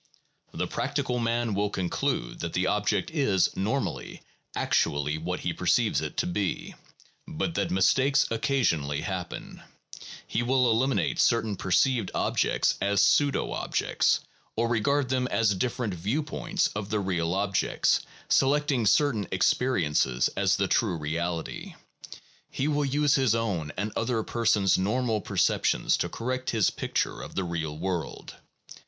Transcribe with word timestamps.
The 0.51 0.65
practical 0.65 1.19
man 1.19 1.53
will 1.53 1.69
conclude 1.69 2.39
that 2.39 2.53
the 2.53 2.65
object 2.65 3.11
is, 3.11 3.55
normally, 3.55 4.23
actually 4.55 5.19
what 5.19 5.41
he 5.41 5.53
perceives 5.53 6.01
it 6.01 6.17
to 6.17 6.25
be, 6.25 6.73
but 7.27 7.53
that 7.53 7.69
mistakes 7.69 8.25
occasionally 8.31 9.01
happen; 9.01 9.61
he 10.25 10.41
will 10.41 10.71
eliminate 10.71 11.19
certain 11.19 11.55
perceived 11.55 12.09
objects 12.15 12.79
as 12.81 12.99
pseudo 12.99 13.51
objects, 13.51 14.21
or 14.55 14.67
regard 14.67 15.09
them 15.09 15.27
as 15.27 15.53
different 15.53 15.93
view 15.93 16.23
points 16.23 16.65
of 16.69 16.89
the 16.89 16.99
real 16.99 17.35
objects, 17.35 18.01
select 18.27 18.71
ing 18.71 18.87
certain 18.87 19.27
experiences 19.31 20.29
as 20.35 20.55
the 20.55 20.67
true 20.67 20.97
reality; 20.97 21.75
he 22.49 22.67
will 22.67 22.85
use 22.85 23.13
his 23.13 23.35
own 23.35 23.71
and 23.77 23.91
other 23.95 24.23
persons' 24.23 24.79
normal 24.79 25.21
perceptions 25.21 25.95
to 25.97 26.09
correct 26.09 26.49
his 26.49 26.71
picture 26.71 27.21
of 27.21 27.35
the 27.35 27.43
real 27.43 27.77
world. 27.77 28.35